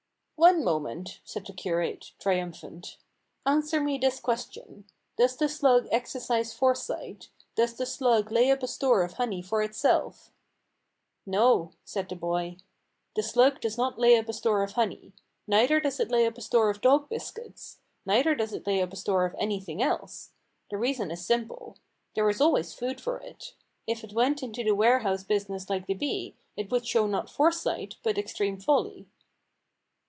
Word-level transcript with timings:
"One 0.37 0.63
moment," 0.63 1.19
said 1.23 1.45
the 1.45 1.53
curate, 1.53 2.13
triumphant. 2.17 2.97
"An 3.45 3.61
swer 3.61 3.79
me 3.83 3.99
this 3.99 4.19
question. 4.19 4.85
Does 5.15 5.37
the 5.37 5.47
slug 5.47 5.87
exercise 5.91 6.51
fore 6.51 6.73
sight, 6.73 7.29
does 7.53 7.75
the 7.75 7.85
slug 7.85 8.31
lay 8.31 8.49
up 8.49 8.63
a 8.63 8.67
store 8.67 9.03
of 9.03 9.13
honey 9.13 9.43
for 9.43 9.61
itself?" 9.61 10.31
"No," 11.27 11.73
said 11.85 12.09
the 12.09 12.15
boy. 12.15 12.57
"The 13.15 13.21
slug 13.21 13.59
does 13.61 13.77
not 13.77 13.99
lay 13.99 14.17
up 14.17 14.29
a 14.29 14.33
store 14.33 14.63
of 14.63 14.71
honey. 14.71 15.13
Neither 15.45 15.79
does 15.79 15.99
it 15.99 16.09
lay 16.09 16.25
up 16.25 16.39
a 16.39 16.41
store 16.41 16.71
of 16.71 16.81
dog 16.81 17.07
biscuits. 17.07 17.77
Neither 18.07 18.33
does 18.33 18.51
it 18.51 18.65
lay 18.65 18.81
up 18.81 18.93
a 18.93 18.97
store 18.97 19.25
of 19.27 19.35
anything 19.37 19.83
else. 19.83 20.31
The 20.71 20.77
reason 20.79 21.11
is 21.11 21.23
simple. 21.23 21.77
There 22.15 22.27
is 22.27 22.41
always 22.41 22.73
food 22.73 22.99
for 22.99 23.19
it. 23.19 23.53
If 23.85 24.03
it 24.03 24.13
went 24.13 24.41
into 24.41 24.63
the 24.63 24.71
warehouse 24.73 25.23
business 25.23 25.69
like 25.69 25.85
the 25.85 25.93
bee, 25.93 26.35
it 26.57 26.71
would 26.71 26.87
show 26.87 27.05
not 27.05 27.29
foresight, 27.29 27.97
but 28.01 28.17
extreme 28.17 28.59
folly." 28.59 29.07